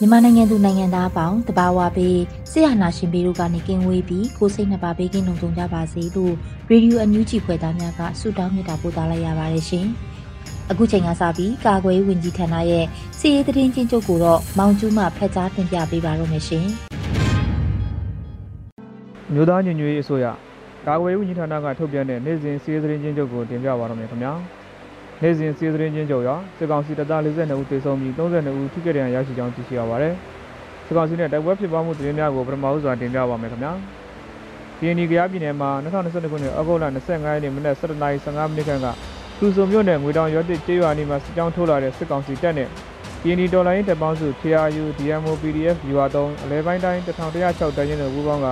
[0.00, 2.18] မြန်မာနိုင်ငံသူနိုင်ငံသားအပေါင်းတဘာဝပေး
[2.50, 6.34] ဆရာနာရှင်ပေတို့ကနေကင်းဝေးပြီးကိုစိတ်နှပါပေးကင်းလုံးကြကြပါစေလို့
[6.68, 9.86] ရေဒီယိုအန်ယူဂျီဖွယ်သားများကဆုတောင်းမြတ်တာပို့သလိုက်ရပါတယ်ရှင်။
[10.70, 12.84] အခုချိန်ကစပြီးကာကွယ်ဝင်ကြီးဌာနရဲ့
[13.18, 16.66] စီရေးသတင်းချင်းချုပ်ကိုတော့မောင်ကျူးမှဖတ်ကြားတင်ပြပေးပါရမရှင်။
[19.32, 20.26] မြို့သားညညွေအစိုးရ
[20.86, 24.32] ကာကွယ်ဝင်ကြီးဌာနကထုတ်ပြန်တဲ့နေ့စဉ်စီရေးသတင်းချင်းချုပ်ကိုတင်ပြပါရမယ်ခင်ဗျာ။
[25.22, 30.14] နေ့စဉ်စီးသတင်းချင်းကြော်ရစစ်ကောင်စီတပ်သား42ဦးသေဆုံးပြီး32ဦးထိခိုက်ဒဏ်ရာရရှိကြောင်းသိရှိရပါတယ်။
[30.86, 33.72] စစ်ကောင်စီနဲ့တိုက်ပွဲဖြစ်ပွားမှုသတင်းများကိုပထမဦးစွာတင်ပြပါမယ်ခင်ဗျာ။
[34.78, 38.86] PND ကရားပြည်နယ်မှာ2022ခုနှစ်ဩဂုတ်လ25ရက်နေ့မနက်7:15မိနစ်ခန့်က
[39.38, 42.68] သူစုံမြို့နယ်ငွေတောင်ရွာတစ်ကျေးရွာနီမှာစစ်ကြောင်းထိုးလာတဲ့စစ်ကောင်စီတပ်နဲ့
[43.20, 48.48] PND ဒေါ်လာရင်းတပ်ပေါင်းစု KRU DMO PDF ယူအား3အလဲပိုင်းတိုင်း1106တရင်တို့ပူးပေါင်းက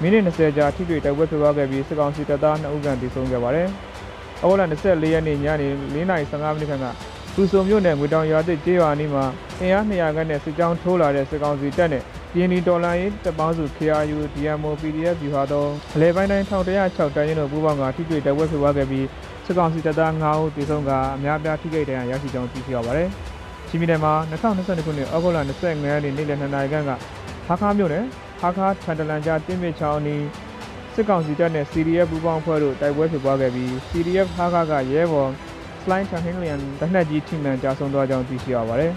[0.00, 3.70] မိနစ်20ကြာထိတွေ့တိုက်ပွဲဖြစ်ပွားခဲ့ပြီးစစ်ကောင်စီတပ်သား2ဦးခန့်သေဆုံးခဲ့ပါတယ်။။
[4.44, 6.86] အော်လာ24ရက်နေ့ညနေ4:15မိနစ်ခန့်က
[7.34, 9.24] သူစုံမြို့နယ်ငွေတောင်ရွာသစ်ကျေးရွာနီးမှာ
[9.60, 19.06] အင်အား200ခန့်နဲ့စစ်ကြောင်းထိုးလာတဲ့စစ်ကောင်စီတပ်နဲ့ပြည်နီတော်လိုင်းတပ်ပေါင်းစု KRU DMO PDF ယူဟာတော့အလဲပိုင်းတိုင်း1106တိုင်းရင်တို့ပူးပေါင်းကထိတွေ့တိုက်ပွဲဖြစ်ပွားခဲ့ပြီး
[19.46, 23.08] စစ်ကောင်စီတပ်သား9ဦးသေဆုံးကအများပြားထိခိုက်ဒဏ်ရာရရှိကြောင်းသိရှိရပါတယ်။
[23.68, 26.90] ချင်းပြည်နယ်မှာ2022ခုနှစ်ဩဂုတ်လ25ရက်နေ့နေ့လယ်2နာရီခန့်က
[27.48, 28.04] ဟာခါမြို့နယ်
[28.40, 30.22] ဟာခါထန်တလန်ကြားတင်းမြစ်ချောင်းနီး
[31.00, 35.30] စစ်ကောင်စီတပ်နဲ့ CDF ပူးပေါင်းဖွဲ့တို့တိုက်ပွဲဖြစ်ပွားခဲ့ပြီး CDF ဟာခကရဲဘော်
[35.82, 38.92] Slime Chanhilian တနက်ကြီးထိမှန်ကြာဆုံးသွားကြောင်းသိရှိရပါတယ်။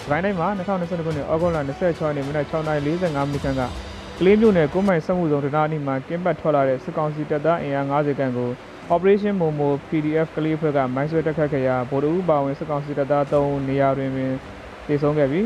[0.00, 3.62] ဒီတိုင်းမှာ2022ခုနှစ်ဩဂုတ်လ26ရက်နေ့မနက်6:45မိနစ်ခန့်က
[4.18, 8.50] ကလေးမျိုးနယ်ကုန်းမိုင်စက်မှုဆောင်တနာနီမှာကင်းပတ်ထွက်လာတဲ့စစ်ကောင်စီတပ်သားအင်အား90ခန့်ကို
[8.94, 14.32] Operation Momo PDF ကလေးဖွဲ့ကမိုင်းဆွဲတက်ခတ်ခဲ့ရာဗိုလ်တအူးပါဝင်စစ်ကောင်စီတပ်သား3နေရာတွင်ပင်
[14.86, 15.44] တည်ဆုံးခဲ့ပြီး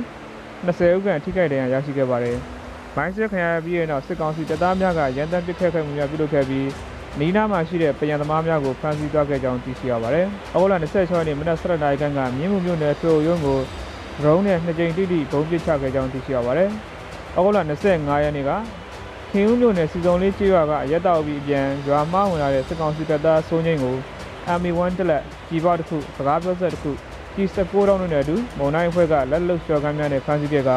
[0.67, 2.39] 20ဦးခန့်ထိခိုက်ဒဏ်ရာရရှိခဲ့ပါတယ်။
[2.97, 6.69] မိုင်းစစ်ခံရပြီးတဲ့နောက်စစ်ကောင်စီတပ်သားများကရန်တပ်ပစ်ခတ်ခဲ့မှုများပြုလုပ်ခဲ့ပြီး
[7.19, 13.59] နီးနားမှာရှိတဲ့ပြည်ံသမားများကိုဖမ်းဆီးသွားခဲ့ကြောင်းသိရှိရပါတယ်။အောက်လ26ရက်နေ့မနက်7:00နာရီခန့်ကမြင်းမှုမြို့နယ်ထွေအုပ်ရုံးကို
[14.23, 16.71] ဒရုန်းနဲ့နှစ်ကြိမ်တိတိဘုံပစ်ချခဲ့ကြောင်းသိရှိရပါတယ်။
[17.37, 18.51] အောက်လ25ရက်နေ့က
[19.33, 23.97] ခင်ဦးမြို့နယ်စီစုံလေးကျေးရွာကအရက်တောက်ပြီးပြန်ရွာမှဝင်လာတဲ့စစ်ကောင်စီတပ်သားစိုးငိမ့်ကို
[24.59, 26.91] MA1 တက်လက်ကြီးပါတစ်ခုစကားပြောဆက်တစ်ခု
[27.35, 30.71] ကြီး19တောင်းနဲ့အတူမုံနိုင်အဖွဲ့ကလက်လုံလျှော်ကမ်းများနဲ့ဖမ်းဆီးခဲ့က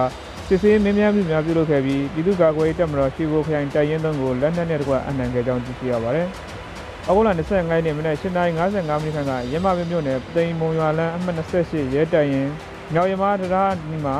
[0.49, 6.27] စစ်ဆေးမင်းများမှုများပြုလုပ်ခဲ့ပြီးပြည်သူ့ကာကွယ်ရေးတပ်မတော်ရှိကိုခရိုင်တိုင်ရင်သုံးကိုလက်နက်နဲ့တကွအနှံခဲ့ကြောင်းသိရှိရပါတယ်။
[7.07, 12.49] အောက်လ25ရက်နေ့မနက်8:55မိနစ်ခန့်ကရမပင်မြို့နယ်ပိန်မုံရွာလန်းအမှတ်28ရဲတိုင်ရင်
[12.93, 14.17] ညောင်ရမတရားဒီမှာ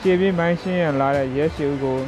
[0.00, 1.98] ရှေ့ပြေးမိုင်းရှင်းရန်လာတဲ့ရဲရှိဦးကို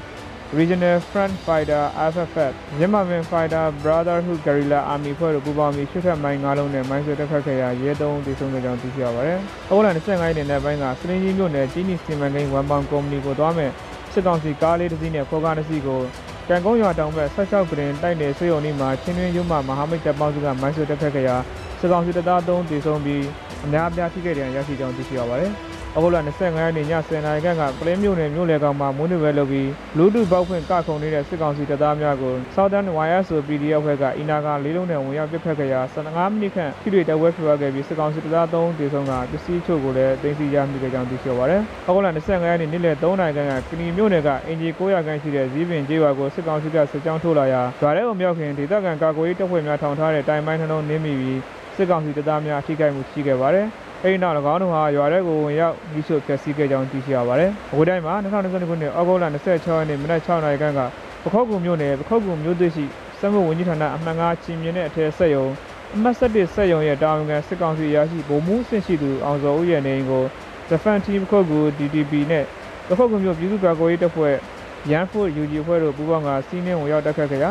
[0.56, 1.82] Regional Front Fighter
[2.12, 9.38] FFF မြန်မာပင် Fighter Brotherhood Guerrilla Army ဖွဲ့တို့ပူးပေါင်းပြီးရှုထက်မိုင်း၅လုံးနဲ့မိုင်းဆွဲတက်ခတ်ခဲ့ရာရဲတုံးတည်ဆုံခဲ့ကြောင်းသိရှိရပါတယ်။
[9.70, 13.70] အော်လန်25ရက်နေ့ပိုင်းကစလင်းကြီးမြို့နယ်ကြီးနီစီမံကိန်းဝန်ပေါင်ကုမ္ပဏီကိုသွားမဲ့
[14.12, 16.00] စစ်ကောင်စီကားလေးတစ်စီးနဲ့ဖော်ကားတစ်စီးကို
[16.48, 21.36] ကံကုန်းရွာတောင်ဘက်16ကရင်တိုက်နယ်ဆွေယုံနီမှာချင်းတွင်းရုံးမှမဟာမိတ်တပ်ပေါင်းစုကမိုင်းဆွဲတက်ခတ်ခဲ့ရာ
[21.80, 23.24] စစ်ကောင်စီတပ်သား3တည်ဆုံပြီး
[23.64, 25.52] အများအပြားထိခဲ့တဲ့ရရှိကြောင်းသိရှိရပါတယ်။
[25.96, 51.40] ဩဂုတ်လ25ရက်နေ့ည10:00နာရီခန့်ကပလင်းမြို့နယ်မြို့လေကောင်မှာမွန်းနေ့ပဲလုပ်ပြီးလူတုပေါက်ဖွင့်ကခုံနေတဲ့စစ်ကောင်စီတပ်သားများကို Southern YSO PDF ဘက်ကအီနာကလေးလုံးနဲ့ဝင်ရောက်ပစ်ခတ်ခဲ့ရာ15မိနစ်ခန့်ထိတွေ့တိုက်ပွဲဖြစ်ပွားခဲ့ပြီးစစ်ကောင်စီတပ်သား3တေဆုံးကပစ္စည်းချို့ကိုလည်းတင်စီရမိခဲ့ကြောင်းသိရှိရပါတယ်။ဩဂုတ်လ25ရက်နေ့နေ့လယ်3နာရီခန့်ကကနီမြို့နယ်ကအင်ဂျီ900ခန့်ရှိတဲ့ဇီးပင်ကျေးရွာကိုစစ်ကောင်စီကစစ်ကြောင်းထိုးလာရာရွာထဲကိုမြောက်ခင်ဒေသခံကာကွယ်ရေးတပ်ဖွဲ့များထောင်ထားတဲ့တိုင်ပိုင်းနှလုံးနင်းမိပြီး
[51.76, 53.68] စစ်ကောင်စီတပ်သားများထိခိုက်မှုရှိခဲ့ပါတယ်။
[54.04, 60.80] အဲဒီနောက်၎င်းတို့ဟာရွာထဲကိုဝင်ရောက်မိရှုဖျက်ဆီးခဲ့ကြောင်းသိရှိရပါတယ်။အဝေးတိုင်းမှာ2022ခုနှစ်ဩဂုတ်လ26ရက်နေ့မနက်6နာရီခန့်က
[61.24, 62.84] ပခုတ်ကူမြို့နယ်ပခုတ်ကူမြို့သစ်ရှိ
[63.18, 65.46] စက်မှုဝန်ကြီးဌာနအမှတ်9ချင်းမြင့်တဲ့အထက်ဆက်ယုံ
[65.94, 70.24] အမှတ်7ဆက်ယုံရဲ့တာဝန်ခံစစ်ကောင်စီအရာရှိဗိုလ်မှူးဆင့်ရှိသူအောင်စောဦးရဲ့နေအိမ်ကို
[70.70, 72.44] Defense Team ပခုတ်ကူ DTP နဲ့
[72.88, 74.34] ပခုတ်ကူမြို့ပြည်သူ့ကာကွယ်ရေးတပ်ဖွဲ့
[74.90, 77.50] ရန်ဖို့ UG အဖွဲ့တို့ပူးပေါင်းကစီးနှင်းဝင်ရောက်တက်ခတ်ခဲ့ရာ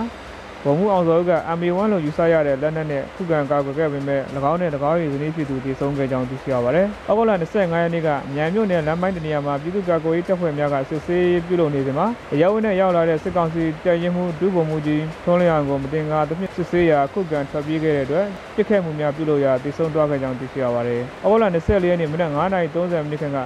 [0.68, 4.22] ဗဗိုလ်မှူးအောင်စောက MA1 လို့ယူဆရတဲ့လက်နက်နဲ့ခုခံကာကွယ်ခဲ့ပေမဲ့၎
[4.52, 18.26] င်းနဲ့၎င်း၏ဇနီးဖြစ်သူတည်ဆုံခဲ့ကြောင်းသိရှိရပါတယ်။ဩဂုတ်လ25ရက်နေ့ကမြန်မြို့နယ်လမ်းပိုင်းတနေရာမှာပြည်သူ့ကာကွယ်ရေးတပ်ဖွဲ့များကစစ်ဆေးပြုလုပ်နေစဉ်မှာအရောက်နဲ့ရောက်လာတဲ့စစ်ကောင်စီတပ်ရင်းမှုဒုဗိုလ်မှူးကြီးထွန်းလျံကိုမတင်ကားသဖြင့်စစ်ဆေးရာခုခံထွက်ပြေးခဲ့တဲ့အတွက်
[18.56, 23.40] ပြစ်ခတ်မှုများပြုလုပ်ရာတည်ဆုံသွားခဲ့ကြောင်းသိရှိရပါတယ်။ဩဂုတ်လ24ရက်နေ့မနက်9:30မိနစ်ခန့်က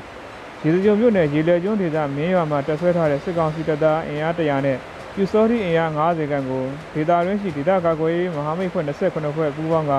[0.64, 4.78] ရေစကြုံမြို့နယ်ရေလေကျွန်းဒေသမင်းရွာမှာတပ်ဆွဲထားတဲ့စစ်ကောင်စီတပ်သားအင်အား100နဲ့
[5.16, 6.64] ပြူစောတိအင်အား90ခန့်ကို
[6.94, 9.94] ဒေတာရင်းရှိဒေတာကာကွယ်ရေးမဟာမိတ်ဖွဲ့28ဖွဲ့ပူးပေါင်းက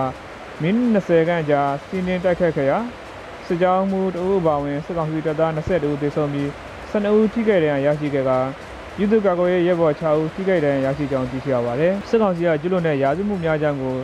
[0.62, 2.78] မိနစ်20ခန့်ကြာစီးနင်းတိုက်ခတ်ခဲ့ရာ
[3.46, 6.48] စစ်ကြောင်းမှုတအုပ်ပါဝင်စစ်ကောင်စီတပ်သား20ဦးသေဆုံးပြီး
[6.92, 8.30] 12ဦးထိခိုက်ဒဏ်ရာရရှိခဲ့က
[8.96, 13.94] ပြည်သူ့ကာကွယ်ရေးရဲဘော်6ဦးထိခိုက်ဒဏ်ရာရရှိကြောင်းသိရှိရပါတယ်စစ်ကောင်စီကကျွလွန်တဲ့ရာဇဝမှုများကြောင်းကို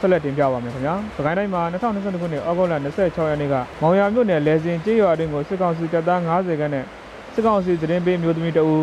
[0.00, 6.84] ဆက်လက်တင်ပြပါမယ်ခင်ဗျာ။ပကိုင်းတိုင်းမှာ2022ခုနှစ်ဩဂုတ်လ26ရက်နေ့ကမောင်ရမြို့နယ်လဲစင်ကျေးရွာအတွင်းကိုစစ်ကောင်စီတပ်သား90ခန်းနဲ့
[7.34, 8.78] စစ်ကောင်စီသတင်းပေးမျိုးသမီးတအူ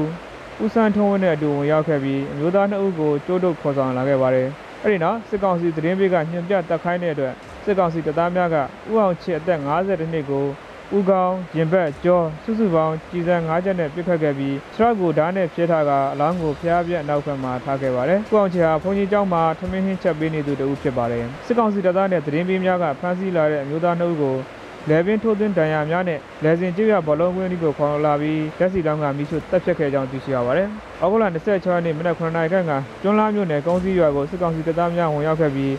[0.64, 4.48] ဦးစန်းထုံးဝင်းနဲ့အတူဝင်ရောက်ခဲ့ပြီးအမျိုးသား2ဦးကိုကြိုးတုပ်ခေါ်ဆောင်လာခဲ့ပါတယ်။
[4.84, 7.34] အဲဒီနောက်စစ်ကောင်စီသတင်းပေးကညှဉ်းပြတက်ခိုင်းတဲ့အတွက်
[7.66, 8.62] စစ်ကောင်စီတပ်သားများကဥ
[8.92, 10.46] အောင်ချစ်အသက်52နှစ်ကို
[10.98, 24.36] ဦးကောင်းရင်ဘက်ကြောစုစုပေါင်းကြည်စံ၅ချက်နဲ့ပြစ်ခတ်ခဲ့ပြီးခြေထောက်ကိုဓာတ်နဲ့ဖြဲထားကအလောင်းကိုဖျားပြက်နောက်ဘက်မှာထားခဲ့ပါတယ်။ဦးအောင်ချစ်ဟာဘုန်းကြီးကျောင်းမှာထမင်းဟင်းချက်ပေးနေသူတဦးဖြစ်ပါတယ်။စစ်ကောင်စီတပ်သားနဲ့သတင်းပေးများကဖမ်းဆီးလာတဲ့အမျိုးသားနှုတ်ကို
[24.90, 30.68] လဲပင်ထိုးသွင်းဒဏ်ရာများနဲ့လဲစင်ကျရဘောလုံးကွင်းဒီကိုခေါ်လာပြီးလက်စီလောင်းကမိရှုတက်ဖြတ်ခဲ့ကြောင်းသိရှိရပါတယ်။
[31.02, 35.74] ဩဂုတ်လ26ရက်နေ့မနက်9:00နာရီခန့်ကကျွန်းလာမြို့နယ်ကုန်းစည်းရွာကိုစစ်ကောင်စီတပ်သားများဝင်ရောက်ခဲ့ပြီး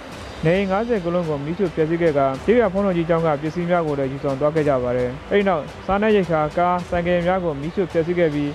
[0.47, 8.51] နေ90ကလုံးကိုမိရှုဖျက်ဆီးခဲ့ကဒေရဖုံးတော်ကြီးကျောင်းကပစ္စည်းများကိုလည်းယူဆောင်သွားခဲ့ကြပါတယ်။အဲဒီနောက်စားနပ်ရိက္ခာကားဆိုင်ကယ်များကိုမိရှုဖျက်ဆီးခဲ့ပြီး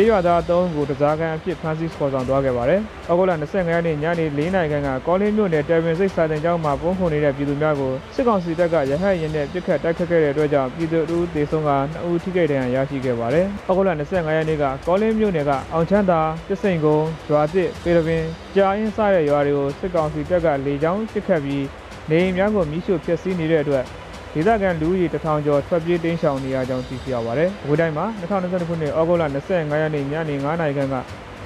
[0.00, 2.80] ကျေးရွာသားအုံးကိုတစားကန်အဖြစ်ဖမ်းဆီးခေါ်ဆောင်သွားခဲ့ပါတယ်။
[3.10, 18.24] ဩဂုတ်လ25ရက်နေ့ညနေ4နာရီခန့်ကကောလင်းမြို့နယ်တယ်ပင်စိတ်စာတင်ကျောင်းမှာပုံခုန်နေတဲ့ပြည်သူများကိုစစ်ကောင်စီတပ်ကရဟတ်ရင်နဲ့ပစ်ခတ်တိုက်ခတ်ခဲ့တဲ့အတွက်ကြောင့်ပြည်သူတို့သေဆုံးက2ဦးထိခိုက်ဒဏ်ရာရရှိခဲ့ပါတယ်။ဩဂုတ်လ25ရက်နေ့ကကောလင်းမြို့နယ်ကအောင်ချမ်းသာပစ်စိန်ကုန်းရွာတစ်ပေရပင်
[18.56, 21.64] ကြာရင်စတဲ့ရွာတွေကိုစစ်ကောင်စီတပ်ကလေကြောင်းပစ်ခတ်ပြီး
[22.10, 23.86] နေအိမ်များကိုမိရှုဖျက်ဆီးနေတဲ့အတွက်
[24.34, 30.94] ဒေသခံလူဦးရေတထောင်ကျော်ထွက်ပြေးတိမ်းရှောင်နေရကြောင်းသိရှိရပါတယ်။ဝေတိုင်းမှာ2022ခုနှစ်ဩဂုတ်လ25ရက်နေ့ညနေ9:00နာရီခန့်က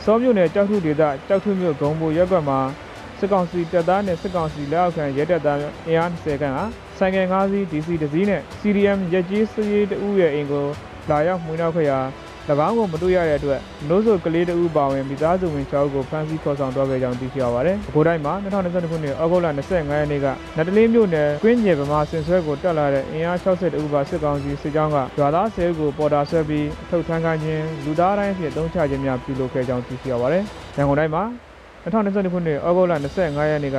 [0.05, 2.61] စောမြို့နယ်ကြောက်ထုဒေသကြောက်ထုမြို့ဂုံဘိုရက်ကွက်မှာ
[3.19, 6.65] စစ်ကောင်စီတပ်သားနဲ့စစ်ကောင်စီလက်အောက်ခံရဲတပ်သားအင်အား20ခန့်ဟာ
[6.99, 10.67] ဆိုင်ကယ်5စီး DC တစ်စီးနဲ့ CDM ရက်ကြီးစရေးတဦးရဲ့အိမ်ကို
[11.11, 11.99] လာရောက်မှွေးနှောက်ခဲ့ရာ၎
[12.67, 30.43] င်းကိုမတွေ့ရတဲ့အတွက်လို့ဆိုကလေးတဦးပါဝင်မိသားစုဝင်6ဦးကိုဖမ်းဆီးခေါ်ဆောင်သွားခဲ့ကြောင်းသိရှိရပါတယ်။အခုတိုင်းမှာ2022ခုနှစ်ဩဂုတ်လ25ရက်နေ့ကနတလင်းမြို့နယ်ကွင်းကျယ်ဗမာဆင်ဆွဲကိုတက်လာတဲ့အင်အား60ဦးပါစစ်ကောင်စီစစ်ကြောင်းကရွာသား10ဦးကိုပေါ်တာဆွဲပြီးအထုတ်ထမ်းခိုင်းခြင်းလူသားတိုင်းဖြင့်တုံးချခြင်းများပြုလုပ်ခဲ့ကြောင်းသိရှိရပါတယ်။
[30.77, 31.25] ရန်ကုန်တိုင်းမှာ
[31.85, 33.79] 2022ခုနှစ်ဩဂုတ်လ25ရက်နေ့က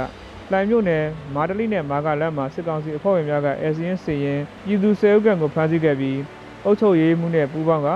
[0.51, 1.03] လိုင်မြို့နယ်
[1.35, 6.19] မာတလိနဲ့မာကလမ်းမှာစစ်ကောင်စီအဖွဲ့ဝင်များကအဲစီရင်စီရင်ပြည်သူ၁၀ဦးခန့်ကိုဖမ်းဆီးခဲ့ပြီး
[6.65, 7.89] အုပ်ချုပ်ရေးမှုနဲ့ပူးပေါင်းက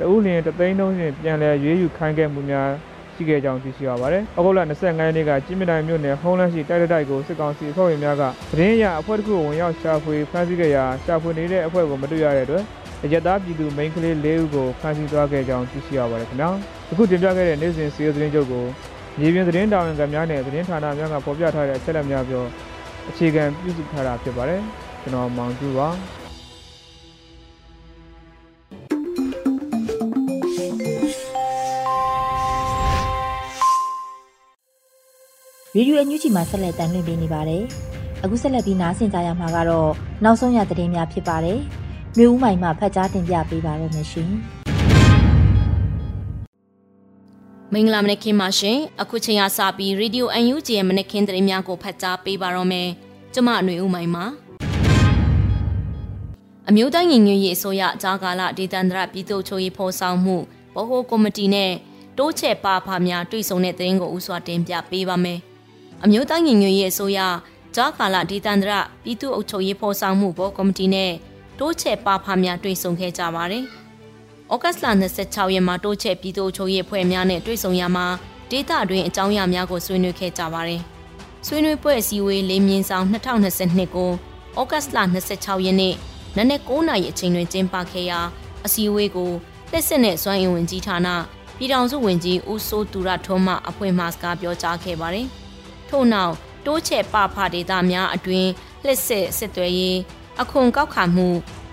[0.00, 2.68] တဦးလျင်တသိန်းလုံးချင်းပြန်လည်ရွေးယူခိုင်းခဲ့မှုများ
[3.14, 12.64] ရှိခဲ့ကြောင်းသိရှိရပါတယ်။ဩဂုတ်လ25ရက်နေ့ကကြီးမြတိုင်းမြို့နယ်ဟုံးလန်းရှိတိုက်တိုက်ကိုစစ်ကောင်စီအဖွဲ့ဝင်များကသတင်းရအဖွဲ့တစ်ခုကိုဝင်ရောက်ရှာဖွေဖမ်းဆီးခဲ့ရာရှာဖွေနေတဲ့အဖွဲ့ကိုမတွေ့ရတဲ့အတွက်
[13.04, 16.50] အရတားပြည်သူမိန်းကလေး၄ဦးကိုဖမ်းဆီးသွားခဲ့ကြောင်းသိရှိရပါတယ်ခင်ဗျာ။
[16.90, 18.64] အခုတင်ပြခဲ့တဲ့နေ့စဉ်စီးရီးသတင်းချုပ်ကို
[19.18, 22.44] မြေပြင်သတင်းတာဝန်ခံများနဲ့သတင်းဌာနများကဖော်ပြထားတဲ့အချက်အလက်များပြော
[23.10, 24.60] အခြေခံပြုစုထားတာဖြစ်ပါတယ်။
[25.02, 25.88] ကျွန်တော်မောင်ကျူပါ။။
[35.76, 37.62] ရေဒီယိုအန်ယူဂျီမှာဆက်လက်တမ်းလွှင့်ပေးနေပါတယ်။
[38.24, 39.90] အခုဆက်လက်ပြီးနားဆင်ကြရမှာကတော့
[40.24, 41.58] နောက်ဆုံးရသတင်းများဖြစ်ပါတယ်။
[42.18, 44.30] မျိုးဦးမိုင်မှဖတ်ကြားတင်ပြပေးပါရမရှင်။
[47.72, 52.88] မင်္ဂလာမနက်ခင်းပါရှင်အခုချိန်ကစပြီး Radio UNG ရဲ့မနက်ခင်းသတင်းများကိုဖတ်ကြားပေးပါတော့မယ်
[53.34, 54.24] ကျမအຫນွေဦးမိုင်ပါ
[56.68, 60.36] အမျိုးသားညီညွတ်ရေးအစိုးရဂျာကာလဒေသန္တရပြည်သူ့ချုပ်ရေးဖော်ဆောင်မှု
[60.76, 61.72] ဗဟိုကော်မတီနဲ့
[62.18, 65.40] တိုးချဲ့ပါဖာများတွေ့ဆုံတဲ့သတင်းကိုဥစွာတင်ပြပေးပါမယ်
[66.04, 67.20] အမျိုးသားညီညွတ်ရေးအစိုးရ
[67.76, 71.12] ဂျာကာလဒေသန္တရပြည်သူ့အုပ်ချုပ်ရေးဖော်ဆောင်မှုဗဟိုကော်မတီနဲ့
[71.58, 73.64] တိုးချဲ့ပါဖာများတွေ့ဆုံခဲ့ကြပါတယ်။
[74.52, 74.86] ဩဂတ်စ်လ
[75.24, 78.06] 26ရက်မှာတိုးချဲ့ပြည်သူ့ချုပ်ရေးဖွဲ့များနဲ့တွေ့ဆုံရမှာ
[78.50, 80.80] ဒေတာတွင်အကြောင်းအရာများကိုဆွေးနွေးခဲ့ကြပါတယ်။
[81.46, 84.10] ဆွေးနွေးပွဲအစည်းအဝေးလေးမြင်းဆောင်2022ကို
[84.58, 85.94] ဩဂတ်စ်လ26ရက်နေ့
[86.36, 88.20] နနက်9:00နာရီအချိန်တွင်ကျင်းပခဲ့ရာ
[88.64, 89.30] အစည်းအဝေးကို
[89.72, 91.08] လက်စစ်နဲ့စွမ်းအင်ဝင်ကြီးဌာန
[91.56, 95.28] ပြည်ထောင်စုဝန်ကြီးဦးစိုးသူရထွန်းမှအဖွဲ့မှစကားပြောကြားခဲ့ပါတယ်။
[95.90, 96.34] ထို့နောက်
[96.66, 98.46] တိုးချဲ့ပဖဒေတာများအတွင်
[98.84, 99.98] လက်စစ်စစ်သွဲရေး
[100.40, 101.28] အခွန်ကောက်ခံမှု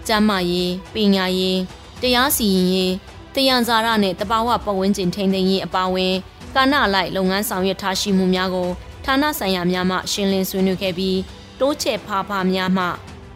[0.07, 1.59] ကျန်းမာရေးပညာရေး
[2.01, 2.93] တရားစီရင်ရေး
[3.35, 6.15] တယံဇာရနဲ့တဘာဝပတ်ဝန်းကျင်ထိန်းသိမ်းရေးအပါအဝင်
[6.55, 8.69] ကာဏလိုက်လုပ်ငန်းဆောင်ရွက်ထားရှိမှုများကို
[9.05, 11.17] ဌာနဆိုင်ရာများမှရှင်းလင်းဆွေးနွေးခဲ့ပြီး
[11.59, 12.85] တိုးချဲ့ဖာဖာများမှ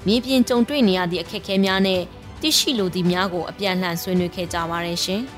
[0.07, 2.01] မြေပြင်ကြုံတွေ့နေရသည့်အခက်အခဲများနဲ့
[2.41, 5.21] သိရှိလိုသည့်များကိုအပြန်လှန်ဆွေးနွေးခဲ့ကြပါရရှင်။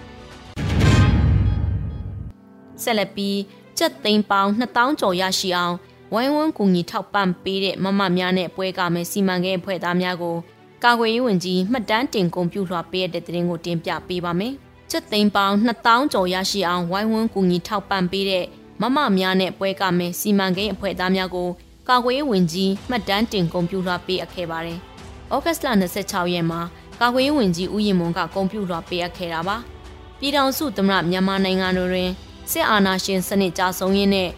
[2.83, 3.38] ဆက်လက်ပြီး
[3.77, 5.75] ကျပ်သိန်းပေါင်း2000ကျော်ရရှိအောင်
[6.13, 10.38] ဝိုင်းဝန်းကူညီထောက်ပံ့ပေးတဲ့မမများနဲ့ပွဲကမယ်စီမံကိန်းအဖွဲ့သားများကို
[10.84, 14.53] ကာကွယ်ရေးဝန်ကြီးမှတ်တမ်းတင်ကွန်ပျူတာပေးတဲ့တဲ့တင်ကိုတင်ပြပေးပါမယ်။
[14.92, 18.46] ကျပ်သိန်းပေါင်း2000ကျော်ရရှိအောင်ဝိုင်းဝန်းကူညီထောက်ပံ့ပေးတဲ့
[18.82, 21.50] မမများနဲ့ပွဲကမယ်စီမံကိန်းအဖွဲ့သားများကို
[21.89, 24.80] ကာကွယ်ရေးဝန်ကြီးမှတ်တမ်းတင်ကွန်ပျူတာပေးအပ်ခဲ့ပါတယ်။
[25.34, 25.68] ဩဂတ်စ်လ
[26.01, 26.62] 26ရက်မှာ
[27.01, 29.58] ကာကွယ်ရေးဝန်ကြီးဦးရင်မွန်ကကွန်ပျူတာပေးအပ်ခဲ့တာပါ။
[30.20, 32.10] ပြည်ထောင်စုသမ္မတမြန်မာနိုင်ငံတွင်
[32.51, 34.29] စစ်အာဏာရှင်စနစ်ကြာဆုံးရင်းနဲ့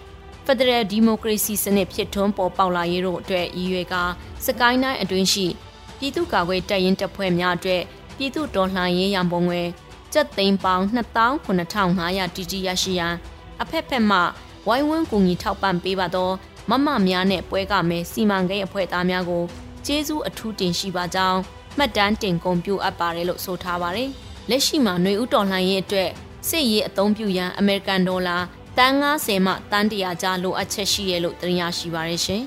[0.45, 4.03] ဖက်ဒရယ်ဒီမိုကရေစီစနစ်ဖြစ်ထွန်းပေါ်ပေါက်လာရေးတို့အတွက်ရည်ရွယ်ကာ
[4.45, 5.45] စကိုင်းတိုင်းအတွင်းရှိ
[5.99, 7.81] ပြည်သူ့ကာကွယ်တပ်ရင်းတပ်ဖွဲ့များအတွက်
[8.17, 9.61] ပြည်သူ့တော်လှန်ရေးရန်ပုံငွေ
[10.13, 10.83] ကျပ်သိန်းပေါင်း
[11.55, 13.15] 29,500တီတီရရှိရန်
[13.61, 14.19] အဖက်ဖက်မှ
[14.67, 16.29] ဝိုင်းဝန်းကူညီထောက်ပံ့ပေးပါသော
[16.69, 19.43] မမများနဲ့ပွဲကမယ်စီမံကိန်းအဖွဲ့သားများကို
[19.85, 21.39] ကျေးဇူးအထူးတင်ရှိပါကြောင်း
[21.77, 24.09] မှတ်တမ်းတင်ကုန်ပြုအပ်ပါတယ်လို့ဆိုထားပါတယ်။
[24.49, 26.09] လက်ရှိမှာຫນွေဥတော်လှန်ရေးအတွက်
[26.49, 28.37] စစ်ရေးအသုံးပြုရန်အမေရိကန်ဒေါ်လာ
[28.77, 32.43] တန်း90မှတန်း100ကြားလိုအပ်ချက်ရှိရလို့တင်ရရှိပါရရှင်။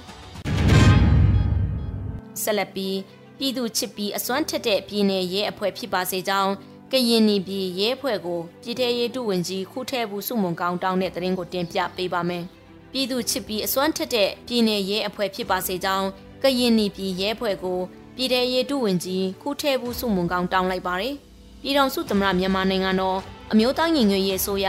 [2.42, 2.96] ဆက်လက်ပြီး
[3.38, 6.52] ပြည်သူချစ်ပြီးအစွမ်းထက်တဲ့ပြည်내ရဲအဖွဲ့ဖြစ်ပါစေကြောင်း
[6.92, 12.44] ကရင်နီပြည်ရဲအဖွဲ့ကိုပြည်ထရေးတုဝင်ကြီးခုထဲဘူးစုမုံကောင်းတောင်းတဲ့တရင်ကိုတင်ပြပေးပါမယ်။
[12.92, 16.08] ပြည်သူချစ်ပြီးအစွမ်းထက်တဲ့ပြည်내ရဲအဖွဲ့ဖြစ်ပါစေကြောင်း
[16.42, 17.80] ကရင်နီပြည်ရဲအဖွဲ့ကို
[18.16, 21.16] ပြည်ထရေးတုဝင်ကြီးခုထဲဘူးစုမုံကောင်းတောင်းလိုက်ပါတယ်။
[21.62, 23.18] ပြည်တော်စုသမ္မတမြန်မာနိုင်ငံတော်
[23.52, 24.68] အမျိုးသားညီညွတ်ရေးအစိုးရ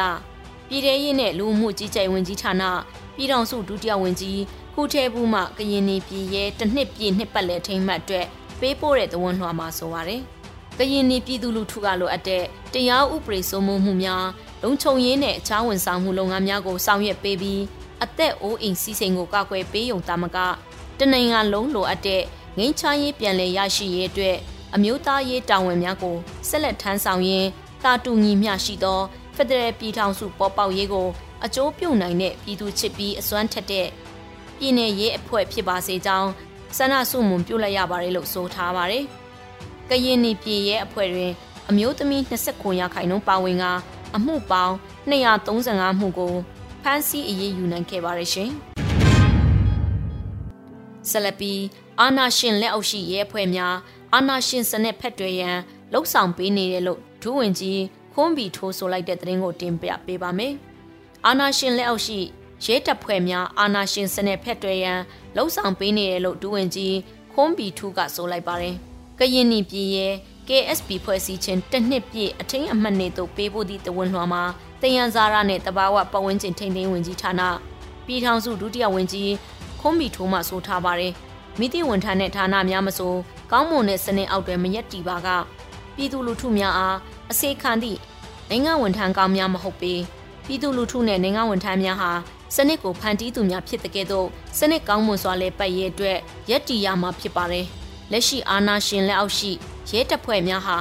[0.69, 2.63] ပြည်ထရေးနဲ့လူမှုကြီးကြပ်ဝင်ကြီးဌာန
[3.15, 4.39] ပြည်တော်စုဒုတိယဝန်ကြီး
[4.73, 8.25] ခုထဲဘူးမှကရင်နီပြည်ရဲတစ်နှစ်ပြည့်နှစ်ပတ်လည်ထိမ်းမှတ်အတွက်
[8.59, 10.21] ပေးပို့တဲ့သဝန်လွှာမှာဆိုပါတယ်။
[10.77, 12.43] ကရင်နီပြည်သူလူထုကလိုအပ်တဲ့
[12.73, 14.25] တရားဥပဒေစိုးမိုးမှုများ
[14.63, 17.61] လုံခြုံရေးနဲ့အခြားဝန်ဆောင်မှုလုပ်ငန်းများကိုဆောင်ရွက်ပေးပြီး
[18.03, 20.37] အသက်အိုးအိမ်စီးစိမ်ကိုကာကွယ်ပေးုံတာမက
[20.99, 22.21] တနိုင်ငံလုံးလိုအပ်တဲ့
[22.57, 24.37] ငင်းချရေးပြန်လည်ရရှိရေးအတွက်
[24.75, 26.15] အမျိုးသားရေးတာဝန်များကို
[26.49, 27.49] ဆက်လက်ထမ်းဆောင်ရင်း
[27.83, 28.99] တာတူညီမျှရှိသော
[29.35, 31.07] ဖက်ဒရယ်ပြည်ထောင်စုပေါ်ပေါက်ရေးကို
[31.45, 33.87] အကျိုးပြုနိုင်တဲ့ပြည်သူချစ်ပြီးအစွမ်းထက်တဲ့
[34.57, 36.29] ပြည်내ရေးအဖွဲ့ဖြစ်ပါစေကြောင်း
[36.77, 39.03] ဆန္ဒစုမွန်ပြုလိုက်ရပါတယ်လို့ဆိုထားပါတယ်။
[39.89, 41.31] ကရင်နီပြည်ရဲ့အဖွဲ့တွင်
[41.69, 42.21] အမျိုးသမီး
[42.51, 43.65] 29ရာခိုင်နှုန်းပါဝင်က
[44.15, 44.75] အမှုပေါင်း
[45.11, 46.33] 235မှုကို
[46.83, 48.51] ဖမ်းဆီးအရေးယူနိုင်ခဲ့ပါတယ်ရှင်။
[51.09, 51.53] ဆလပီ
[51.99, 53.75] အာနာရှင်လက်အောက်ရှိရဲအဖွဲ့များ
[54.15, 55.57] အာနာရှင်စနစ်ဖက်တွေရန်
[55.93, 57.81] လှုပ်ဆောင်ပေးနေတယ်လို့ဒူးဝင်ကြီး
[58.13, 60.53] ခွန်းဘီထိုးဆိုလိုက်တဲ့သတင်းကိုတင်ပြပေးပါမယ်။
[61.25, 62.19] အာနာရှင်လက်အောက်ရှိ
[62.65, 64.99] ရဲတပ်ဖွဲ့များအာနာရှင်စနစ်ဖက်တွေရန်
[65.35, 66.95] လှုပ်ဆောင်ပေးနေတယ်လို့ဒူးဝင်ကြီး
[67.33, 68.75] ခွန်းဘီထူးကဆိုလိုက်ပါတယ်။
[69.19, 70.13] ကရင်နီပြည်ရဲ့
[70.47, 74.43] KSP ဖွဲ့စည်းခြင်းတစ်နှစ်ပြည့်အထင်းအမှတ်နေသို့ပေးဖို့သည့်တဝန်လွှာမှာ
[74.81, 77.41] တယန်ဇာရနဲ့တဘာဝပတ်ဝန်းကျင်ထိန်းသိမ်းဝင်ကြီးဌာန
[78.05, 79.31] ပြည်ထောင်စုဒုတိယဝန်ကြီး
[79.79, 81.13] ခွန်းဘီထိုးမှဆိုထားပါတယ်။
[81.59, 83.13] မိတိဝန်ထမ်းနဲ့ဌာနများမဆို
[83.51, 85.27] ကောင်းမွန်တဲ့စနစ်အောက်တွင်မရက်တီပါက
[85.95, 86.97] ပြည်သူလူထုများအား
[87.31, 87.99] အစေခံသည့်
[88.49, 89.93] နိုင်ငံဝန်ထမ်းကောင်းများမဟုတ်ပေ
[90.45, 92.11] ပြည်သူလူထုနဲ့နိုင်ငံဝန်ထမ်းများဟာ
[92.55, 94.27] စနစ်ကိုဖန်တီးသူများဖြစ်တဲ့ကဲ့သို့
[94.57, 96.17] စနစ်ကောင်းမွန်စွာလဲပတ်ရဲ့အတွက်
[96.49, 97.65] ရက်တီရမှာဖြစ်ပါတယ်။
[98.11, 99.51] လက်ရှိအာဏာရှင်လက်အောက်ရှိ
[99.91, 100.77] ရဲတပ်ဖွဲ့များဟာ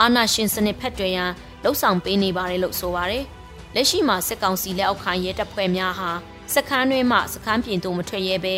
[0.00, 1.30] အာဏာရှင်စနစ်ဖက်တွယ်ရန်
[1.62, 3.24] လှုံ့ဆော်ပေးနေပါတယ်လို့ဆိုပါတယ်။
[3.74, 6.10] လက်ရှိမှာစစ်ကောင်စီလက်အောက်ခံရဲတပ်ဖွဲ့များဟာ
[6.54, 8.56] စခန်းတွင်းမှစခန်းပြင်သို့မထွက်ရဲဘဲ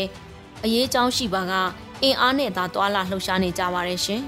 [0.64, 1.52] အရေးကြောင်းရှိပါက
[2.04, 4.23] အင်အားနဲ့သာတွာလာလှုပ်ရှားနေကြပါတယ်ရှင်။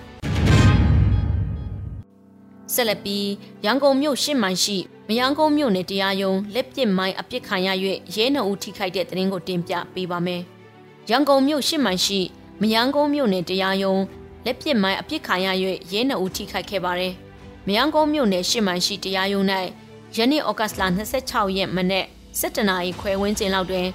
[2.74, 3.28] ဆက်လက်ပြီး
[3.64, 4.76] ရန်ကုန်မြို့ရှစ်မိုင်ရှိ
[5.08, 7.68] မယန်းကုန်းမြို့နယ်တရားရုံးလက်ပစ်မိုင်းအပစ်ခံရ၍
[8.14, 10.42] ရဲနှုတ်ဦးထိခိုက်တဲ့တရင်ကိုတင်ပြပေးပါမယ်။
[11.10, 12.20] ရန်ကုန်မြို့ရှစ်မိုင်ရှိ
[12.60, 14.02] မယန်းကုန်းမြို့နယ်တရားရုံး
[14.44, 15.48] လက်ပစ်မိုင်းအပစ်ခံရ၍
[15.92, 17.14] ရဲနှုတ်ဦးထိခိုက်ခဲ့ပါတယ်။
[17.66, 19.46] မယန်းကုန်းမြို့နယ်ရှစ်မိုင်ရှိတရားရုံး၌
[20.16, 20.82] ယနေ့ဩဂတ်စ်လ
[21.20, 22.06] 26ရက်မနေ့
[22.38, 23.86] 7နာရီခွဲဝန်းကျင်လောက်တွင်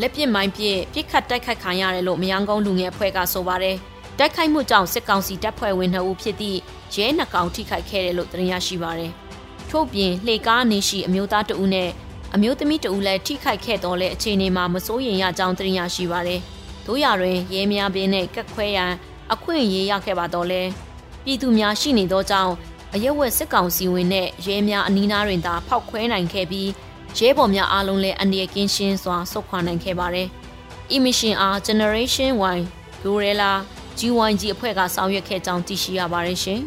[0.00, 3.76] လက်ပစ်မိုင်းပြည့်ပြစ်ခတ်တိုက်ခိုက်ခံရတယ်လို့မယန်းကုန်းလူငယ်အဖွဲ့ကဆိုပါတယ်။
[4.18, 6.58] တိုက်ခိုက်မှုကြောင့်စစ်ကောင်စီတပ်ဖွဲ့ဝင်2ဦးဖြစ်သည့်
[6.94, 9.12] ရဲနှကောင်ထိခိုက်ခဲ့တယ်လို့သိရရှိပါရယ်။
[9.70, 11.90] ထို့ပြင်လှေကားနေရှိအမျိုးသားတဦးနဲ့
[12.34, 16.40] အမျိုးသမီးတဦးလည်းထိခိုက်ခဲ့တော့လဲအခြေအနေမှာမစိုးရိမ်ရကြောင်းသိရရှိပါရယ်။
[16.86, 18.92] တို့ရတွင်ရဲများပြင်းနဲ့ကက်ခွဲရန်
[19.32, 20.62] အခွင့်အရေးရခဲ့ပါတော့လဲ။
[21.24, 22.52] ပြည်သူများရှိနေသောကြောင့်
[22.94, 26.68] အရက်ဝက်စစ်ကောင်စီဝင်နဲ့ရဲများအနီးနားတွင်သာဖောက်ခွဲနိုင်ခဲ့ပြီး
[27.16, 30.28] ရဲဘော်များအားလုံးလည်းအန္တရာယ်ကင်းရှင်းစွာဆုတ်ခွာနိုင်ခဲ့ပါတယ်။
[30.94, 32.58] Emission R Generation Y
[33.02, 33.52] Gorilla
[33.98, 36.60] GYG အဖွဲ့ကဆောင်ရွက်ခဲ့ကြောင်းသိရှိရပါတယ်ရှင်။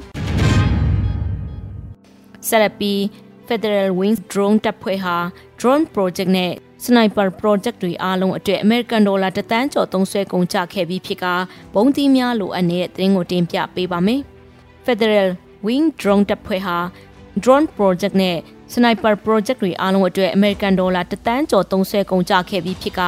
[2.48, 3.00] ဆက်လက်ပြီး
[3.48, 5.16] Federal Wings Drone တပ်ဖွဲ့ဟာ
[5.60, 6.54] Drone Project နဲ့
[6.86, 11.26] Sniper Project တွေအားလုံးအတွက် American Dollar တသန်းကျော်သုံးစွဲကုန်ကျခဲ့ပြီးဖြစ်က
[11.74, 14.22] ဘုံသီးများလိုအပ်နေတဲ့သတင်းကိုတင်ပြပေးပါမယ်။
[14.86, 15.30] Federal
[15.66, 16.78] Wing Drone တပ်ဖွဲ့ဟာ
[17.44, 18.38] Drone Project နဲ့
[18.74, 23.02] Sniper Project တွေအားလုံးအတွက် American Dollar တသန်းကျော်သုံးစွဲကုန်ကျခဲ့ပြီးဖြစ်က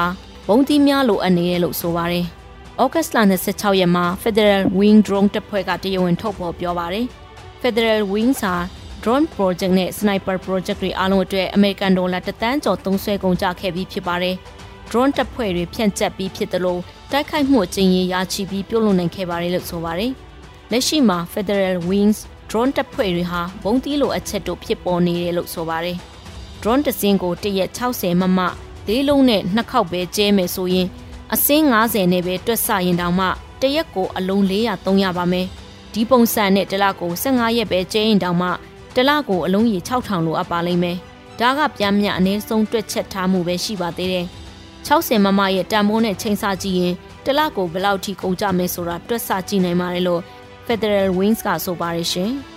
[0.47, 2.25] ဘုံသီးများလိုအပ်နေတယ်လို့ဆိုပါတယ်။
[2.81, 3.17] ဩဂတ်လ
[3.47, 7.05] 26ရက်မှာ Federal Wing Drone တပ်ဖွဲ့ကတရားဝင်ထုတ်ဖော်ပြောပါတယ်။
[7.61, 8.55] Federal Wings ဟာ
[9.03, 14.35] drone project နဲ့ sniper project တွေအားလုံးအတွက် American dollar တသန်းကျော်သုံးစွဲကုန်ကြခဲ့ပြီးဖြစ်ပါတယ်။
[14.89, 20.11] drone တပ်ဖွဲ့တွေဖြန့်ကျက်ပြီးဖြစ်တယ်လို့တိုက်ခိုက်မှုအကျဉ်းရရချီပြီးပြုလုပ်နိုင်ခဲ့ပါတယ်လို့ဆိုပါတယ်။
[20.71, 22.19] လက်ရှိမှာ Federal Wings
[22.55, 25.97] drone တပ်ဖွဲ့တွေဟာဘုံတီးလိုအချက်တို့ဖြစ်ပေါ်နေတယ်လို့ဆိုပါတယ်။
[26.61, 28.39] drone တစ်စင်းကိုတရက်60မမ
[28.87, 30.87] လေးလုံးနဲ့နှစ်ခေါက်ပဲကျဲမယ်ဆိုရင်
[31.33, 33.27] အစင်း90နဲ့ပဲတွက်ဆရင်တောင်မှ
[33.61, 35.47] တရက်ကိုအလုံး400 300ပါမယ်။
[35.93, 38.49] ဒီပုံစံနဲ့တလကို15ရက်ပဲကျဲရင်တောင်မှ
[38.95, 40.97] တလကိုအလုံးကြီး6000လိုအပ်ပါလိမ့်မယ်။
[41.39, 44.25] ဒါကပြန်မြအနည်းဆုံးတွက်ချက်ထားမှုပဲရှိပါသေးတယ်။
[44.87, 46.93] 60မမရဲ့တန်ဖိုးနဲ့ချိန်ဆကြည့်ရင်
[47.25, 50.21] တလကိုဘယ်လောက်ထိကုန်ကြမယ်ဆိုတာတွက်ဆကြည့်နိုင်ပါတယ်လို့
[50.67, 52.31] Federal Wings ကဆိုပါရရှင်။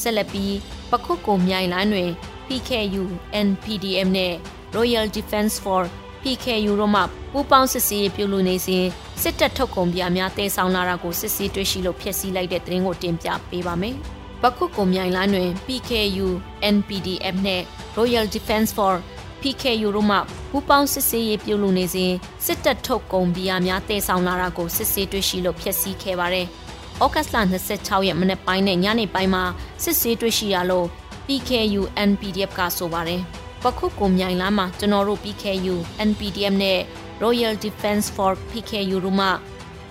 [0.00, 0.54] ဆက်လက်ပြီး
[0.90, 2.10] ပခုတ်ကိုမြိုင်လိုင်းတွင်
[2.46, 3.04] PKU
[3.46, 4.34] NPDM နဲ့
[4.76, 5.82] Royal Defense for
[6.22, 8.86] PKU တို့မှပူးပေါင်းစစ်ဆေးပြုလုပ်နေစဉ်
[9.22, 13.96] စစ်တပ်ထုတ်ကုန်ပြများတဲဆောင်လာတာကိုစစ်ဆေးတွေ့ရှိလို့ဖျက်ဆီးလိုက်တဲ့သတင်းကိုတင်ပြပေးပါမယ်။
[14.42, 16.28] ပခုတ်ကိုမြိုင်လိုင်းတွင် PKU
[16.74, 17.62] NPDM နဲ့
[17.96, 18.94] Royal Defense for
[19.42, 20.16] PKU တို့မှ
[20.50, 22.12] ပူးပေါင်းစစ်ဆေးရေးပြုလုပ်နေစဉ်
[22.44, 26.46] စစ်တပ်ထုတ်ကုန်ပြများတဲဆောင်လာတာကိုစစ်ဆေးတွေ့ရှိလို့ဖျက်ဆီးခဲ့ပါတယ်။
[27.04, 27.36] ဩဂတ်စ်လ
[27.74, 29.44] 26ရက်မနေ့ပိုင်းနဲ့ညနေပိုင်းမှာ
[29.82, 30.86] စစ်ဆေးတွေ့ရှိရလို့
[31.26, 33.20] PKU NPDF ကဆိုပါတယ်။
[33.62, 35.76] ပခုတ်ကိုမြိုင်လမ်းမှာကျွန်တော်တို့ PKU
[36.08, 36.80] NPDF နဲ့
[37.22, 39.28] Royal Defense for PKU တို့မှ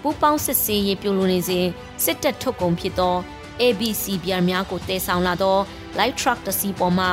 [0.02, 1.66] ပူးပေါင်းစစ်ဆေးရေးပြုလုပ်နေစဉ်
[2.04, 3.16] စစ်တပ်ထုတ်ကုန်ဖြစ်သော
[3.62, 5.58] ABC ပြားများကိုတည်ဆောင်လာသော
[5.98, 7.06] light truck တစ်စီးပေါ်မှ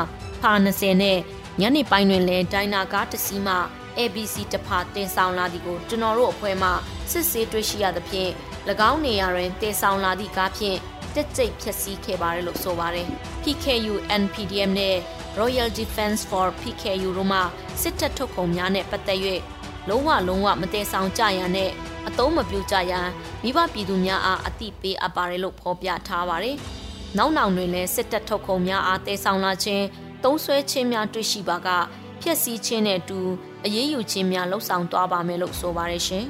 [0.43, 1.19] ဖာ20နဲ့
[1.61, 3.55] ညနေပိုင်းတွင်လည်းဒိုင်နာကားတစ်စီးမှ
[3.99, 6.69] ABC တဖာတင်ဆောင်လာသည်ကိုကျွန်တော်တို့အဖွဲ့မှ
[7.11, 8.31] စစ်ဆေးတွေ့ရှိရသဖြင့်၎
[8.91, 10.79] င်းနေရာတွင်တည်ဆောင်လာသည့်ကားဖြင့်
[11.15, 13.07] တက်ကြိတ်ဖျက်ဆီးခဲ့ပါတယ်လို့ဆိုပါတယ်။
[13.43, 14.97] PKU NPDM နဲ့
[15.39, 17.41] Royal Defense for PKU တို့မှ
[17.83, 19.21] စစ်တပ်ထုတ်ကုန်များနဲ့ပတ်သက်၍
[19.89, 21.71] လုံးဝလုံးဝမတည်ဆောင်ကြရန်နဲ့
[22.09, 23.09] အသုံးမပြုကြရန်
[23.43, 26.57] မိဘပြည်သူများအားအသိပေးအပ်ပါတယ်လို့ဖော်ပြထားပါတယ်။
[27.19, 29.85] နောက်နောက်တွင်လည်းစစ်တပ်ထုတ်ကုန်များအားတည်ဆောင်လာခြင်း
[30.29, 31.69] သုံးဆွဲခြင်းများတွေ့ရှိပါက
[32.23, 33.21] ဖျက်ဆီးခြင်းနဲ့အတူ
[33.65, 36.25] အရေးယူခြင်းများလှုပ်ဆောင်သွားပါမယ်လို့ဆိုပါတယ်ရှင်။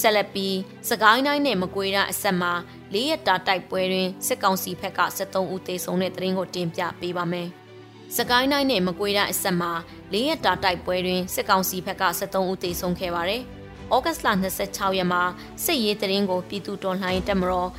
[0.00, 0.56] ဆက်လက်ပြီး
[0.88, 2.52] စကိုင်းတိုင်းနဲ့မကွေးတိုင်းအဆက်မှာ
[2.92, 7.48] လေးရတာတိုက်ပွဲတွင်စစ်ကောင်စီဘက်က73ဦးသေဆုံးတဲ့တရင်ကိုတင်ပြပေးပါမယ်။
[8.16, 9.72] စကိုင်းတိုင်းနဲ့မကွေးတိုင်းအဆက်မှာ
[10.12, 13.42] လေးရတာတိုက်ပွဲတွင်စစ်ကောင်စီဘက်က73ဦးသေဆုံးခဲ့ပါတယ်။
[13.94, 14.28] ဩဂတ်လ
[14.58, 15.22] 26ရက်မှာ
[15.64, 17.70] စစ်ရေးတရင်ကိုပြည်သူတော်လှန်ရေးတပ်မတော်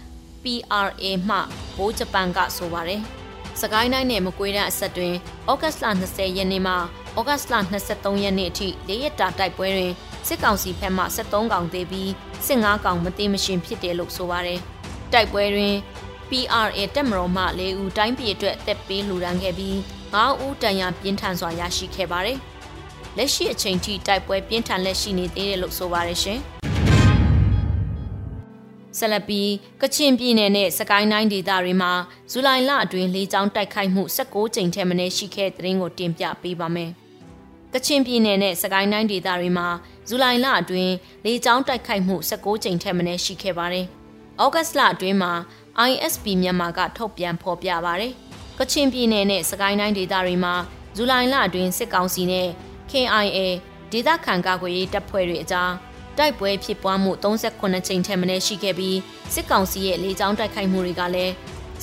[0.43, 1.38] PRA မှ
[1.77, 3.03] ဘိုးဂျပန်ကဆိုပါတယ်။
[3.62, 5.13] စကိုင်းတိုင်းနဲ့မကွေးတိုင်းအဆက်တွင်
[5.52, 6.74] ဩဂတ်လ20ရက်နေ့မှ
[7.18, 7.56] ဩဂတ်လ
[7.89, 9.94] 23ရက်နေ့အထိလေးရတာတိုက်ပွဲတွင်
[10.28, 12.10] စစ်ကောင်စီဘက်မှ73ကောင်သေးပြီး
[12.48, 14.60] 15ကောင်မသိမရှင်ဖြစ်တယ်လို့ဆိုပါတယ်။
[15.13, 15.76] တိုက်ပွဲတွင်
[16.30, 19.76] PRA တက်မတော်မှ၄ဦးတိုင်းပြည်အတွက်အသက်ပေးလှူဒန်းခဲ့ပြီး
[20.13, 22.38] 9ဦးတန်ရာပြင်းထန်စွာရရှိခဲ့ပါတယ်။
[23.18, 26.41] လက်ရှိအချိန်ထိတိုက်ပွဲပြင်းထန်လက်ရှိနေသေးတယ်လို့ဆိုပါတယ်ရှင်။
[28.97, 29.41] ဆလပီ
[29.81, 31.91] ကချင်ပြည်နယ်နဲ့စကိုင်းတိုင်းဒေသတွေမှာ
[32.31, 36.91] ဇူလိုင်လအတွင်းလေကြောင်းတိုက်ခိုက်မှု16ကြိမ်ထက်မနည်းရှိခဲ့တဲ့သတင်းကိုတင်ပြပေးပါမယ်။
[37.73, 39.67] ကချင်ပြည်နယ်နဲ့စကိုင်းတိုင်းဒေသတွေမှာ
[40.08, 40.93] ဇူလိုင်လအတွင်း
[41.25, 43.86] လေကြောင်းတိုက်ခိုက်မှု16ကြိမ်ထက်မနည်းရှိခဲ့ပါတယ်။
[44.43, 45.34] ဩဂတ်စ်လအတွင်းမှာ
[45.89, 48.13] ISP မြန်မာကထုတ်ပြန်ဖော်ပြပါတယ်။
[48.60, 50.53] ကချင်ပြည်နယ်နဲ့စကိုင်းတိုင်းဒေသတွေမှာ
[50.95, 52.49] ဇူလိုင်လအတွင်းစစ်ကောင်စီနဲ့
[52.91, 53.39] KIA
[53.91, 55.71] ဒေသခံကာကွယ်ရေးတပ်ဖွဲ့တွေအကြား
[56.17, 58.97] တိုက်ပွဲဖြစ်ပွားမှု38ကြိမ်ထက်မနည်းရှိခဲ့ပြီး
[59.34, 61.32] စစ်ကောင်စီရဲ့လေကြောင်းတိုက်ခိုက်မှုတွေကလည်း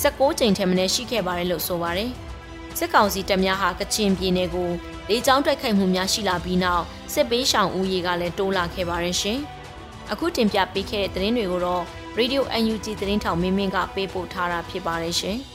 [0.03, 2.11] 16ကြိမ်ထက်မနည်းရှိခဲ့ပါတယ်လို့ဆိုပါတယ်။
[2.79, 4.71] စစ်ကောင်စီတပ်များဟာကချင်ပြည်နယ်ကို
[5.09, 9.39] လေကြောင်းတိုက်ခိုက်မှုများရှိလာပြီးနောက်စစ်ပေးရှောင်ဦးရေကလည်းတိုးလာခဲ့ပါတယ်ရှင်။
[10.13, 11.85] အခုတင်ပြပေးခဲ့တဲ့သတင်းတွေကိုတော့
[12.19, 15.39] Radio UNG သတင်းထောင်မင်းမင်းကပေးပို့ထားတာဖြစ်ပါတယ်ရှင်။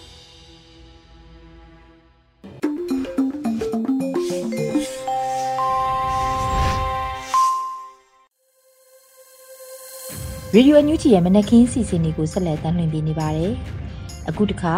[10.55, 13.51] ရေဒီယိုအန်ယူဂျီရဲ့မနက်ခင်းစီစဉ်တွေကိုဆက်လက်တင်ပြနေပါတယ်။
[14.29, 14.75] အခုတခါ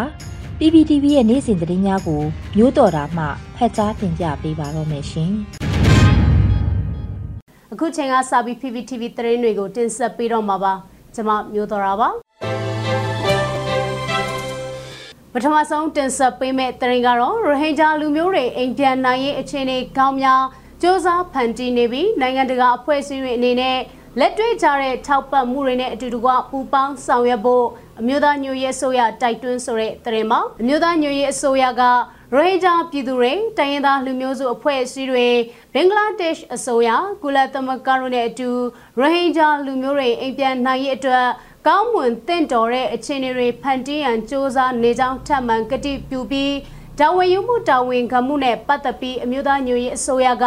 [0.60, 2.22] PPTV ရဲ့နေ့စဉ်သတင်းများကို
[2.58, 5.32] မျိုးတော်တာမှဖတ်ကြားတင်ပြပေးပါတော့မယ်ရှင်။
[7.74, 10.74] အခုချိန်ကစပြီး PPTV သတင်းတွေကိုတင်ဆက်ပေးတော့မှာပါ။
[11.16, 12.10] ကျွန်မမျိုးတော်တာပါ။
[15.34, 20.44] ပထမဆုံးတင်ဆက်ပေးမယ့်သတင်းကတော့ရိုဟင်ဂျာလူမျိုးတွေအိမ်ပြန်နိုင်ရေးအခြေအနေကောင်းများ
[20.82, 23.78] စ조사ဖန်တီးနေပြီးနိုင်ငံတကာအဖွဲ့အစည်းတွေအနေနဲ့
[24.20, 27.66] လက်တွေ့ကြတဲ့ထောက်ပံ့မှုတွေနဲ့အတူတကွပူးပေါင်းဆောင်ရွက်ဖို့
[28.00, 31.84] အမျိုးသားညွရေးအစိုးရတိုက်တွန်းဆိုတဲ့သတင်းမှာအမျိုးသားညွရေးအစိုးရက
[32.36, 35.28] ရိုဟင်ဂျာပြည်သူတွေတိုင်းရင်းသားလူမျိုးစုအဖွဲ့အစည်းတွေ
[35.74, 36.90] ဘင်္ဂလားဒေ့ရှ်အစိုးရ
[37.24, 38.50] ကုလသမဂ္ဂတို့နဲ့အတူ
[39.00, 41.28] ရိုဟင်ဂျာလူမျိုးတွေအိမ်ပြန်နိုင်ရေးအတွက်
[41.68, 46.56] ကောင်းမွန်တင့်တော်တဲ့အခြေအနေတွေဖန်တီးရန်စ조사နေကြောင်းထပ်မံကတိပြုပြီး
[47.00, 50.46] တာဝန်ယူမှုတာဝန်ခံမှုနဲ့ပတ်သက်ပြီးအမျိုးသားညွရေးအစိုးရက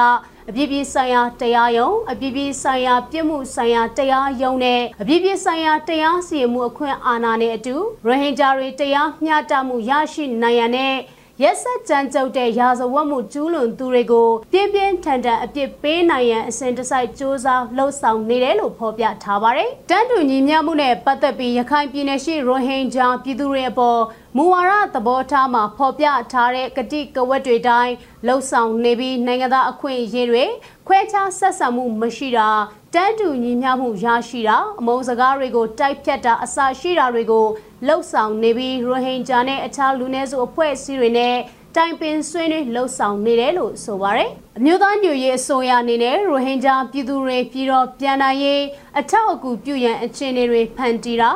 [0.51, 7.77] အပြည်ပြည်ဆိုင်ရာတရားရုံးအပြည်ပြည်ဆိုင်ရာပြည်မှုဆိုင်ရာတရားရုံးနဲ့အပြည်ပြည်ဆိုင်ရာတရားစီရင်မှုအခွင့်အာဏာနဲ့အတူ
[8.07, 10.95] ရိုဟင်ဂျာတွေတရားမျှတမှုရရှိနိုင်ရန်နဲ့
[11.43, 24.01] ရက်ဆက်ကြမ်းကြုတ်တဲ့ရာဇဝတ်မှုကျူးလွန်သူတွေကိုပြင်းပြင်းထန်ထန်အပြစ်ပေးနိုင်ရန်အစဉ်တစိုက်စ조사လှုပ်ဆောင်နေတယ်လို့ဖော်ပြထားပါတယ်။တန်းတူညီမျှမှုနဲ့ပတ်သက်ပြီးရခိုင်ပြည်နယ်ရှိရိုဟင်ဂျာပြည်သူတွေအပေါ်
[24.37, 27.95] မူဝါဒသဘောထားမှာဖော်ပြထားတဲ့ကတိကဝတ်တွေတိုင်း
[28.27, 30.45] လှုပ်ဆောင်နေပြီးနိုင်ငံသားအခွင့်အရေးတွေ
[30.87, 32.49] ခွဲခြားဆက်ဆံမှုမရှိတာ
[32.95, 37.47] တန်းတူညီမျှမှုရရှိတာအမုန်းစကားတွေကိုတိုက်ဖြတ်တာအစရှိတာတွေကို
[37.87, 41.37] လှုပ်ဆောင်နေပြီးရိုဟင်ဂျာနဲ့အခြားလူနည်းစုအဖွဲ့အစည်းတွေနဲ့
[41.77, 48.63] တိုင်ပင်ဆွေးနွေးလှုပ်ဆောင်နေတယ်လို့ဆိုပါရယ်အမျိုးသားညွရေးအစိုးရအနေနဲ့ရိုဟင်ဂျာပြည်သူတွေပြည်တော်ပြန်နိုင်ရေး
[48.99, 51.31] အထောက်အကူပြုရန်အခြေအနေတွေဖန်တီးတာ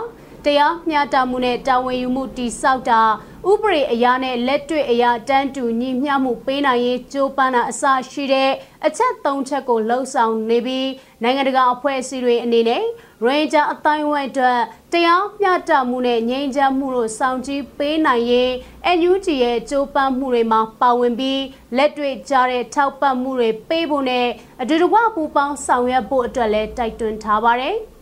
[0.46, 3.02] တရားမျှတမှုနဲ့တာဝန်ယူမှုတည်ဆောက်တာ
[3.50, 8.50] ဥပဒေအရာနဲ့လက်တွေ့အရာတန်းတူညီမျှမှုပေးနိုင်ရေးကြိုးပမ်းတာအစရှိတဲ့
[8.86, 10.88] အချက်၃ချက်ကိုလှုံ့ဆော်နေပြီး
[11.22, 12.82] နိုင်ငံတကာအဖွဲ့အစည်းတွေအနေနဲ့
[13.24, 14.60] ရေဂျာအတိုင်းဝိုင်းအတွက်
[14.92, 18.50] တရားမျှတမှုနဲ့ငြိမ်းချမ်းမှုတို့ဆောင်ကြည့်ပေးနိုင်ရေး
[18.98, 21.42] NUG ရဲ့ကြိုးပမ်းမှုတွေမှာပါဝင်ပြီး
[21.76, 24.26] လက်တွေ့ကြတဲ့ထောက်ပံ့မှုတွေပေးဖို့နဲ့
[24.60, 27.78] အတူတကွပူးပေါင်းဆောင်ရွက်ဖို့အတွက်လည်းတိုက်တွန်းထားပါတယ်။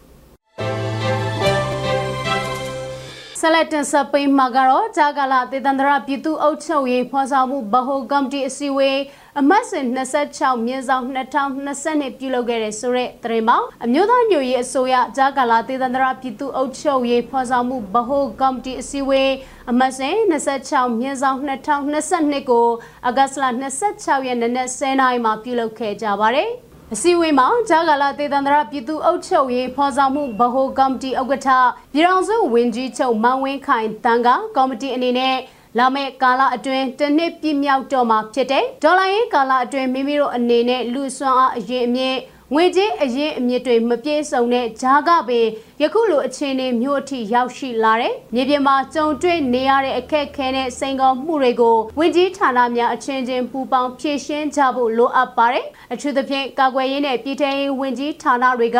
[3.46, 9.00] ဆက်လက်တင်ဆက်ပေးမှာကတော့ဂျာကာလာတေတန္တရပြည်သူ့အုပ်ချုပ်ရေးဖော်ဆောင်မှုဗဟိုကော်မတီအစည်းအဝေး
[9.40, 19.32] အမတ်စဉ်26မြင်းဆောင်2020ပြုလုပ်ခဲ့တဲ့ဆိုတဲ့သတင်းမှာအမျိုးသားညွရေးအစိုးရဂျာကာလာတေတန္တရပြည်သူ့အုပ်ချုပ်ရေးဖော်ဆောင်မှုဗဟိုကော်မတီအစည်းအဝေး
[19.70, 22.68] အမတ်စဉ်26မြင်းဆောင်2022ကို
[23.08, 23.44] အဂတ်လ
[23.86, 26.50] 26ရက်နေ့နဲ့10နာရီမှာပြုလုပ်ခဲ့ကြပါတယ်။
[26.96, 31.48] အစည်းအဝေးမှာဂျာဂလာတေတန္တရပြည်သူ့အုပ်ချုပ်ရေးဖော်ဆောင်မှုဗဟိုကော်မတီဥက္ကဋ္ဌ
[31.92, 35.36] ပြည်ထောင်စုဝန်ကြီးချုပ်မောင်ဝင်းခိုင်တန်းကကော်မတီအနေနဲ့
[35.78, 42.18] လာမယ့်ကာလအတွင်းတစ်နှစ်ပြည့်မြောက်တော့မှာဖြစ်တဲ့ဒေါ်လာရင်းကာလအတွင်းမိမိတို့အနေနဲ့လူဆွမ်းအားအရင်အမြင့်
[42.52, 45.46] ငွေကြေးအရင်အမြစ်တွေမပြေစုံတဲ့ဂျာကပင်
[45.82, 58.78] ယခုလိုအခြေအနေမျိုးအထိရောက်ရှိလာတဲ့မြေပြင်မှာကြုံတွေ့နေရတဲ့အခက်အခဲနဲ့စိန်ခေါ်မှုတွေကိုဝင်ကြီးဌာနများအချင်းချင်းပူးပေါင်းဖြည့်ရှင်းကြဖို့လိုအပ်ပါတယ်။အထူးသဖြင့်ကာကွယ်ရေးနဲ့ပြည်ထရေးဝင်ကြီးဌာနတွေက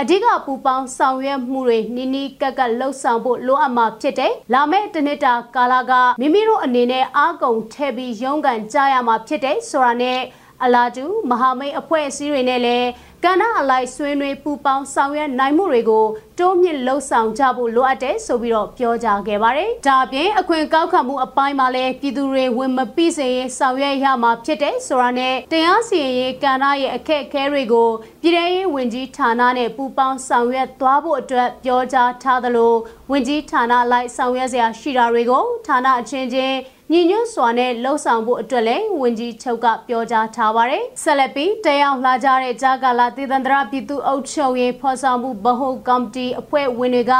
[0.00, 10.20] အဓိကပူပေါင်းဆောင်ရွက်မှုတွေနီးနီးကပ်ကပ်လှုပ်ဆောင်ဖို့လိုအပ်မှာဖြစ်တယ်။လာမယ့်တနစ်တာကာလကမိမိတို့အနေနဲ့အားကုန်ထဲပြီးရုန်းကန်ကြရမှာဖြစ်တယ်ဆိုတာနဲ့
[10.64, 12.88] အလာတူမဟာမိတ်အဖွဲ့အစည်းတွေနဲ့လည်း
[13.24, 16.06] ကဏ္ဍအလိုက်ဆွေးနွေးပူးပေါင်းဆောင်ရွက်နိုင်မှုတွေကို
[16.38, 27.88] တိုးမြင့်လှုပ်ဆောင်ကြဖို့လိုအပ်တယ်ဆိုပြီးတော့ပြောကြားခဲ့ပါတယ်။ဒါအပြင်အခွင့်ကောက်ခံမှုအပိုင်းမှာလည်းပြည်သူတွေဝင်မပြီးစေရေးဆောင်ရွက်ရမှာဖြစ်တယ်ဆိုတာနဲ့တရားစီရင်ရေးကဏ္ဍရဲ့အခက်အခဲတွေကို
[28.22, 32.74] ပြည်ထရေးဝန်ကြီးဌာနနဲ့ပူးပေါင်းဆောင်ရွက်သွားဖို့အတွက်ပြောကြားထားသလို
[33.10, 36.56] ဝန်ကြီးဌာနလိုက်ဆောင်ရွက်စရာရှိတာတွေကိုဌာနအချင်းချင်း
[36.94, 47.14] ညီညွတ်စွာနဲ့လှုပ်ဆောင်ဖို့အတွက်လည်းဝန်ကြီးချုပ်ကပြောကြားထားပါတယ်။ဆက်လက်ပြီးတရားလာကြတဲ့ဂျာကာလာတည်တန္တရပြည်သူ့အုပ်ချုပ်ရေးဖော်ဆောင်မှုဗဟိုကော်မတီအဖွဲ့ဝင်တွေက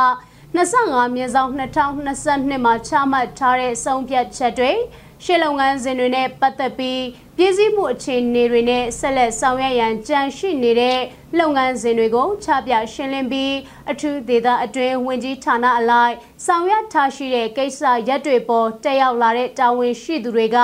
[0.56, 4.72] 25မြင်းဆောင်2022မှာချမှတ်ထားတဲ့ဆုံးဖြတ်ချက်တွေ
[5.24, 7.02] ရှေ့လုပ်ငန်းစဉ်တွေနဲ့ပတ်သက်ပြီး
[7.36, 10.98] ပြည်စည်းမှုအခြေအနေတွေနဲ့ဆက်လက်ဆောင်ရွက်ရန်ကြံရှိနေတဲ့
[11.38, 13.54] လုပ်ငန်းစဉ်တွေကိုချပြရှင်းလင်းပြီး
[13.90, 16.14] အထူးဒေသအတွင်းဝင်ကြီးဌာနအလိုက်
[16.46, 20.58] ဆောင်ရွက်ထားရှိတဲ့ကိစ္စရက်တွေပေါ်တက်ရောက်လာတဲ့တာဝန်ရှိသူတွေက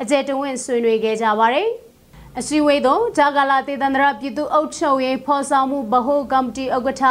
[0.00, 1.68] အကြံတဝင့်ဆွေးနွေးခဲ့ကြပါတယ်။
[2.38, 7.04] အစည်းအဝေးသို့ဂျာဂလာတေတန္တရပြည်သူ့အုပ်ချုပ်ရေးဖော်ဆောင်မှုဗဟိုကော်မတီဥက္ကဋ္ဌ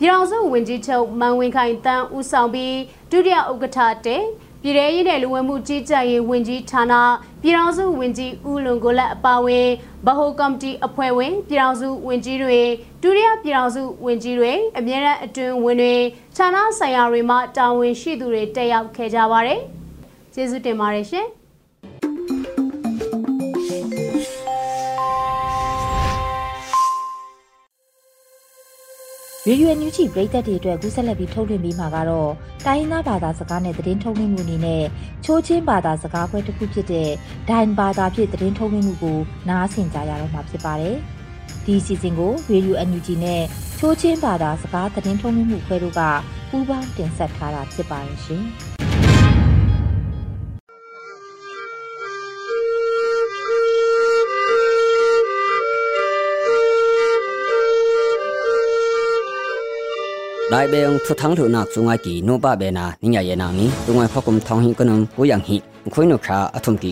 [0.00, 2.76] ပြည်ထောင်စုဝန်ကြီးချုပ်မန်ဝင်းခိုင်တန်းဦးဆောင်ပြီး
[3.10, 4.22] ဒုတိယဥက္ကဋ္ဌတဲ့
[4.62, 6.94] ပြည်ထရေးနဲ့လူဝင်မှုကြီးကြပ်ရေးဝန်ကြီးဌာန
[7.42, 9.66] ပြည်ထောင်စုဝန်ကြီးဦးလွန်ကိုလက်အပါဝင်
[10.06, 12.60] ဗဟိုကော်မတီအဖွဲ့ဝင်ပြည်ထောင်စုဝန်ကြီးတွေ
[13.02, 15.94] ဒုတိယပြည်ထောင်စုဝန်ကြီးတွေအမြဲတမ်းအတွင်းဝင်တွေ
[16.36, 19.60] ဌာနဆိုင်ရာတွေမှတာဝန်ရှိသူတွေတက်ရောက်ခဲ့ကြပါတယ်။
[20.34, 21.28] ကျေးဇူးတင်ပါတယ်ရှင်။
[29.46, 32.30] ရေဒီယိုအန်ယူဂျီပရိသတ်တွေအတွက်ကူးဆက်လက်ပြီးထုတ်လွှင့်ပေးမှာကတော့
[32.66, 34.84] တိုင်းရင်းသားဘာသာစကားနဲ့သတင်းထုတ်လွှင့်မှုအနေနဲ့
[35.24, 37.10] ချိုးချင်းဘာသာစကားပွဲတစ်ခုဖြစ်တဲ့
[37.48, 40.96] ဒိုင်ဘာသာဖြင့်သတင်းထုတ်လွှင့်မှုကိုနားဆင်ကြရတော့မှာဖြစ်ပါတယ်။
[41.64, 43.42] ဒီစီစဉ်ကိုရေဒီယိုအန်ယူဂျီနဲ့
[43.78, 46.00] ချိုးချင်းဘာသာစကားသတင်းထုတ်လွှင့်မှုခွဲတို့က
[46.50, 48.44] ပူးပေါင်းတင်ဆက်ထားတာဖြစ်ပါတယ်ရှင်။
[60.49, 65.57] ไดเบงทุทังถุนักสุงไอกีโนบะเบนานิยาเยนามีตุงไอพกุมทองหิกนมกุยังหิ
[65.93, 66.91] คุยนุคราอทุมกี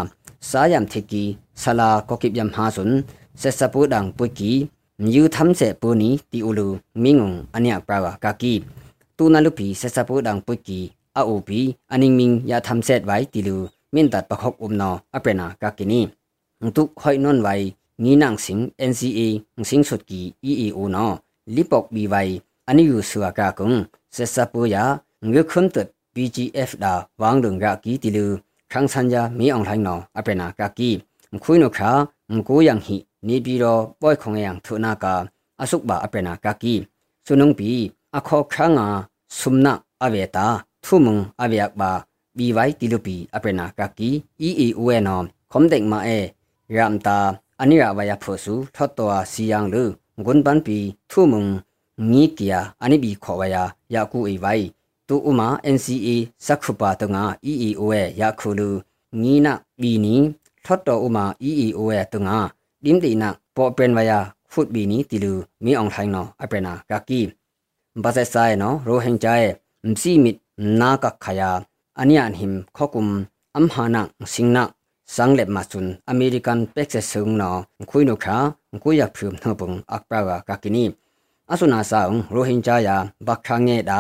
[0.51, 1.25] sayam thiki
[1.63, 2.91] sala ko kip yam ha sun
[3.41, 4.53] ဆက်စပူဒံပွိကီ
[5.05, 6.69] မြူသမ်စေပူနီတီအူလူ
[7.03, 8.55] မင်းငုံအနိယပရာဝကာကီ
[9.17, 10.79] တူနလူပီဆက်စပူဒံပွိကီ
[11.19, 11.61] အအိုပီ
[11.93, 13.57] အနင်းမင်းယာသမ်ဆက်ဝိုင်တီလူ
[13.95, 16.01] မင်တတ်ပခောက်အုံနောအပရနာကာကီနီ
[16.77, 17.67] တုခွိုင်နွန်ဝိုင်
[18.03, 19.21] ငီနန်းစင် NCA
[19.69, 20.21] စင်ဆုတ်ကီ
[20.51, 21.11] EAO နော
[21.55, 22.35] လီပေါက်ဘီဝိုင်
[22.69, 23.71] အနိယူဆူအကာကုံ
[24.17, 24.85] ဆက်စပူယာ
[25.31, 25.77] ငွေခွန်းတ
[26.15, 28.27] PGF ဒါဝางလုံရာကီတီလူ
[28.73, 30.91] ခန်းဆန်ယာမီအောင်ထိုင်းနောအပရနာကာကီ
[31.45, 31.91] ခွိနုခါ
[32.33, 32.97] ငကိုယံဟီ
[33.29, 35.07] နေပြီးတော့ပွိုက်ခုံရံထုနာက
[35.63, 36.75] အစုဘာအပနာကကီ
[37.27, 37.71] ဆုနုံပီ
[38.17, 38.87] အခောခငါ
[39.39, 40.47] ဆုမနာအဝေတာ
[40.85, 41.91] ထုမုံအဝေယဘာ
[42.37, 44.11] ဘီဝိုင်တီလူပီအပနာကကီ
[44.41, 45.21] အီအီဝဲနော
[45.53, 46.19] ခုံဒိတ်မာအေ
[46.77, 47.19] ရမ်တာ
[47.61, 49.83] အနိရဝယဖို့စုထော့တော်စီယံလူ
[50.25, 50.79] ဂွန်ပန်ပီ
[51.11, 51.45] ထုမုံ
[52.11, 53.63] ငီကီယာအနိဘီခောဝယာ
[53.95, 54.67] ယာကူအေဝိုင်
[55.09, 56.09] တူဥမာ NCA
[56.47, 58.69] စက္ခုပါတငါ EEO ရဲ့ယာခုလူ
[59.21, 60.17] ငီနာဘီနီ
[60.65, 62.39] ထော့တော်ဥမာ EEO ရဲ့တငါ
[62.86, 64.20] ดิมตีนักปอเป็นวายา
[64.54, 65.34] ฟุตบีนี้ติลู
[65.66, 67.22] มีอองไทยเนาะอเปนากากี
[68.04, 69.28] บาเซไซเนาะโรเฮงใจ
[69.92, 70.36] มซีมิด
[70.80, 71.52] นากักขยา
[72.00, 73.08] อันยานหิมข้อกุม
[73.56, 74.70] อัมหานักสิงนัก
[75.16, 77.56] สังเล็บมาสุนอเมริกันเป็กเซซึงเนาะ
[77.90, 78.38] คุยนุขา
[78.84, 80.86] คุยอยากพิมเนปุงอักปรากากกินี
[81.50, 84.00] อาสุนาสาวโรเฮงใจยาบักคางเงดา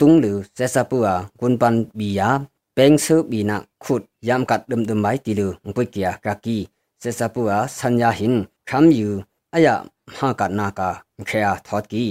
[0.00, 1.06] ตุงหรือเซซาปัว
[1.40, 2.28] กุนปันบียา
[2.74, 6.58] เป็งซึบีนักขุดยามกัดดมดมไว้ติลูปุยเกียกากี
[7.00, 8.32] เซซาปัวสัญญาหิน
[8.70, 9.12] คำอยู่
[9.54, 9.74] อายะ
[10.06, 10.88] มหากนากา
[11.26, 12.04] เคอาทอดกี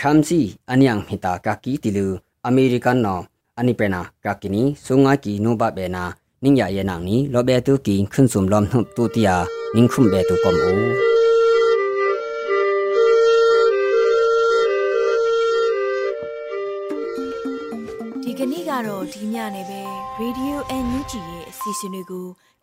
[0.00, 2.06] คำซีอันยังหิตากากีติลู
[2.46, 3.16] อเมริกันนอ
[3.56, 6.04] อันนี้เป็นนากากินีสุงากีโนบะเบนา
[6.44, 9.36] นิ่งยาเยนังนี้ลอเบตุกีขึ้นสุมลอมทุบตุติยา
[9.74, 10.66] นิ่งคุมเบตุกอมโอ
[18.22, 19.80] ဒီကနေ့ကတော့ဒီညနေပဲ
[20.20, 22.26] Radio NUG ရဲ့အစီအစဉ်လေးကို